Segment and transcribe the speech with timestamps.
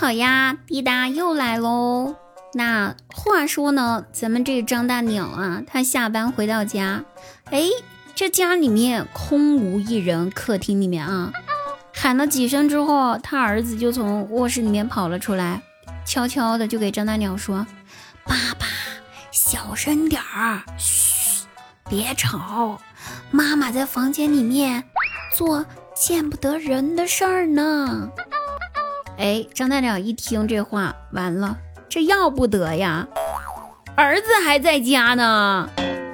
[0.00, 2.14] 好呀，滴答又来喽。
[2.54, 7.02] 那话说呢，咱们这张大鸟啊，他下班回到家，
[7.50, 7.64] 哎，
[8.14, 11.32] 这家里面空无一人，客厅里面啊，
[11.92, 15.60] 喊了几声之后，他儿子就从卧室里面跑了出来，
[16.06, 17.66] 悄悄的就给张大鸟说
[18.24, 18.66] ：“爸爸，
[19.32, 21.44] 小声点儿，嘘，
[21.90, 22.80] 别吵，
[23.32, 24.84] 妈妈在房间里面
[25.36, 28.08] 做见不得人的事儿呢。”
[29.18, 31.56] 哎，张大鸟一听这话，完了，
[31.88, 33.06] 这要不得呀！
[33.96, 35.68] 儿子还在家呢，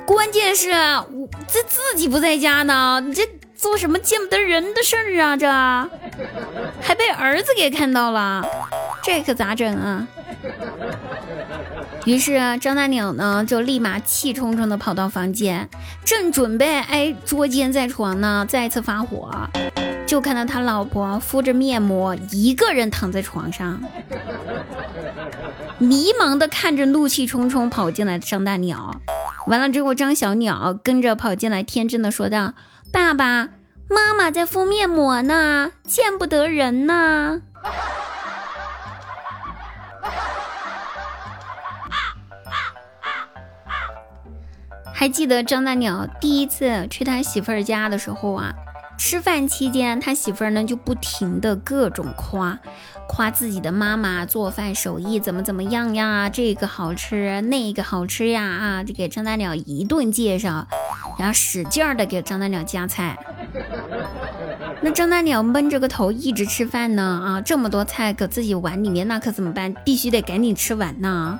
[0.07, 3.23] 关键是我这自己不在家呢，你这
[3.55, 5.37] 做什么见不得人的事儿啊？
[5.37, 5.47] 这
[6.81, 8.43] 还被儿子给看到了，
[9.03, 10.09] 这可咋整啊？
[12.07, 15.69] 于是张大鸟呢，就立马气冲冲的跑到房间，
[16.07, 19.31] 正准备哎捉奸在床呢，再次发火。
[20.07, 23.81] 就看到他老婆敷着面膜，一个人躺在床上，
[25.79, 29.01] 迷茫的看着怒气冲冲跑进来的张大鸟。
[29.47, 32.55] 完了之后，张小鸟跟着跑进来，天真的说道
[32.93, 33.49] ：“爸爸
[33.89, 37.43] 妈妈在敷面膜呢，见不得人呢。”
[44.93, 48.55] 还记得张大鸟第一次去他媳妇儿家的时候啊？
[48.97, 52.59] 吃饭期间，他媳妇儿呢就不停的各种夸，
[53.09, 60.67] 夸自己的妈妈做饭手艺怎么怎么样呀，这个好吃，那个好吃呀，啊，就给张大鸟一顿介绍，
[61.19, 63.19] 然后使劲儿的给张大鸟夹菜。
[64.81, 69.73] 那张大鸟闷着个头一直吃饭呢，啊，这么多菜搁自己碗里面，那可怎么办？
[69.85, 71.39] 必须得赶紧吃完呢，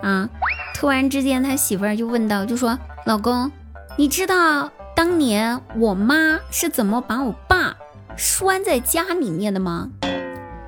[0.00, 0.28] 啊！
[0.74, 3.50] 突然之间，他媳妇儿就问道，就说：“老公，
[3.96, 7.76] 你知道？”当年我妈是怎么把我爸
[8.16, 9.90] 拴在家里面的吗？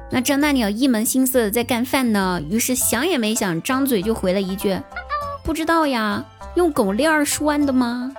[0.09, 4.81] 那张大鸟一门心思的在干饭呢，于是想也没想，张嘴就回了一句
[5.43, 8.13] ：“不知道呀，用狗链拴的吗？”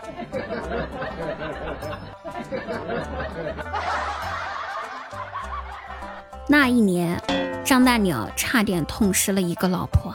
[6.50, 7.18] 那一年，
[7.64, 10.14] 张大鸟差点痛失了一个老婆。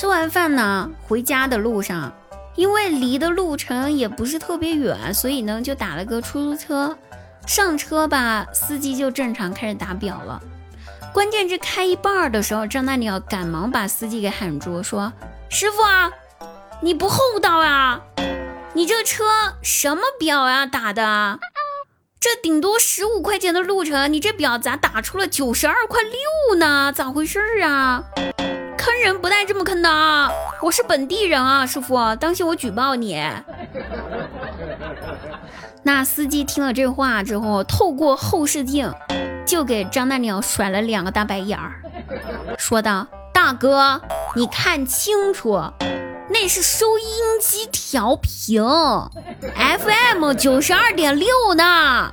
[0.00, 2.10] 吃完饭呢，回家的路上，
[2.54, 6.96] 因为离的路程也不是特别远，所以呢就打了个出租车。
[7.46, 10.40] 上车吧，司机就正常开始打表了。
[11.12, 15.12] 关键是开一半的时候，张大鸟赶忙把司机给喊住，说
[15.50, 16.10] ：“师傅啊，
[16.80, 18.00] 你不厚道啊！
[18.72, 19.24] 你这车
[19.60, 21.38] 什么表呀打的？
[22.18, 26.90] 这顶多十五块钱的路程，你这表咋打出了九十二块六呢？
[26.90, 28.04] 咋回事啊？”
[28.80, 30.30] 坑人不带这么坑的啊！
[30.62, 33.22] 我是本地人啊，师傅，当心我举报你。
[35.84, 38.90] 那司机听了这话之后，透过后视镜
[39.46, 41.82] 就给张大鸟甩了两个大白眼儿，
[42.56, 44.00] 说道：“大哥，
[44.34, 45.62] 你看清楚，
[46.30, 47.04] 那是收音
[47.38, 52.10] 机调频，FM 九十二点六呢。”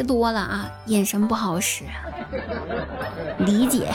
[0.00, 1.84] 吃多了啊，眼神不好使，
[3.40, 3.92] 理解。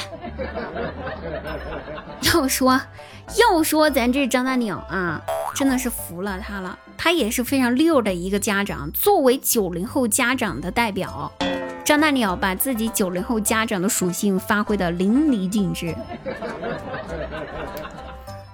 [2.22, 2.80] 要说
[3.40, 5.20] 要说咱这张大鸟啊，
[5.56, 6.78] 真的是服了他了。
[6.96, 11.32] 他也是非常溜的一个家长，作为九零后家长的代表，
[11.84, 15.96] 张大鸟把自己九零后家长的属性发挥的淋漓尽致。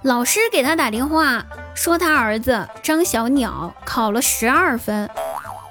[0.04, 5.10] 老师给他打电话说，他儿子张小鸟考了十二分。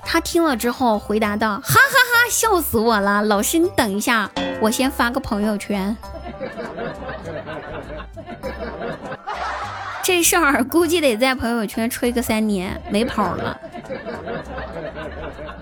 [0.03, 3.22] 他听了之后回答道：“哈哈哈，笑死我了！
[3.22, 4.29] 老师，你等一下，
[4.59, 5.95] 我先发个朋友圈。
[10.03, 13.57] 这事儿估计得在朋友圈吹个三年，没跑了。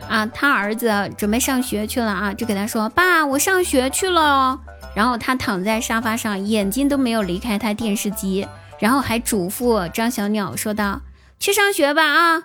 [0.09, 4.59] 啊，他儿子准备上学去了啊，就给他说：‘爸，我上学去了。’
[4.95, 8.47] 然后他躺在沙发上，眼睛都没有离开他电视机，
[8.79, 11.01] 然后还嘱咐张小鸟说道
[11.39, 12.43] ：‘去上学吧啊，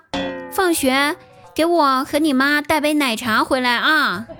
[0.52, 1.16] 放学。’”
[1.54, 4.26] 给我和你妈带杯奶茶回来啊！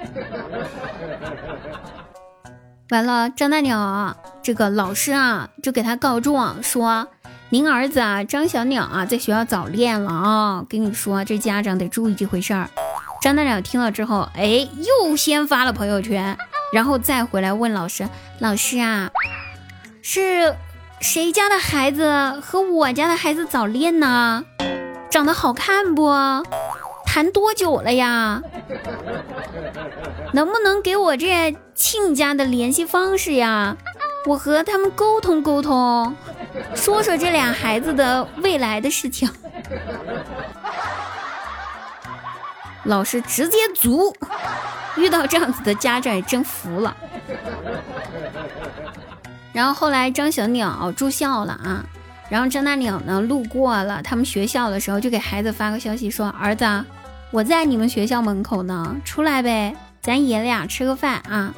[2.91, 7.07] 完了，张大鸟这个老师啊，就给他告状说
[7.51, 10.65] ：“您儿子啊，张小鸟啊，在学校早恋了啊！
[10.69, 12.69] 跟你说，这家长得注意这回事儿。”
[13.23, 16.37] 张大鸟听了之后，哎，又先发了朋友圈，
[16.73, 18.09] 然后再回来问老师
[18.41, 19.11] ：“老师啊，
[20.03, 20.55] 是
[21.01, 24.45] 谁家的孩子和我家的孩子早恋呢？
[25.11, 26.07] 长得好看不？”
[27.15, 28.43] 谈多久了呀？
[30.33, 33.77] 能不能给我这亲家的联系方式呀？
[34.27, 36.17] 我和他们沟通沟通。
[36.75, 39.31] 说说这俩孩子的未来的事情。
[42.83, 44.13] 老师直接足，
[44.97, 46.97] 遇到这样子的家长也真服了。
[49.53, 51.87] 然后后来张小鸟住校了啊，
[52.29, 56.85] 然后张大鸟呢路过了他们学校的时候，就给孩子发个消息说：“儿子，
[57.35, 61.53] 我在你们学校门口呢，出来呗，咱爷俩吃个饭啊。”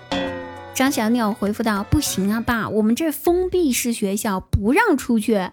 [0.72, 5.50] 张小鸟回复道：“不行啊，爸，我们这封闭式学校不让出去。”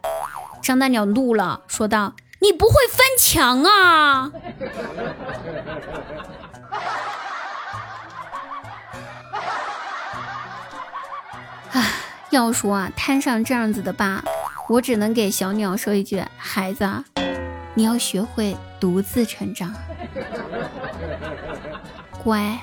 [0.63, 2.13] 张大鸟怒了，说道。
[2.39, 4.31] 你不会翻墙啊！
[11.71, 11.91] 唉，
[12.31, 14.23] 要说啊，摊上这样子的爸，
[14.69, 16.89] 我只能给小鸟说一句：孩子，
[17.73, 19.73] 你要学会独自成长，
[22.23, 22.57] 乖。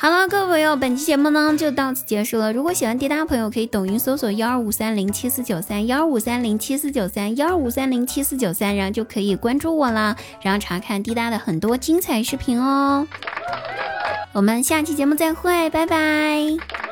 [0.00, 2.52] 好了，各位朋友，本期节目呢就到此结束了。
[2.52, 13.08] 如果喜欢滴答朋友，可以抖音搜索幺二五三零七四九三幺二五三零七四九三幺二五三零七四九三，然后就可以关注我啦，然后查看滴答的很多精彩视频哦。
[14.32, 16.87] 我们下期节目再会，拜拜。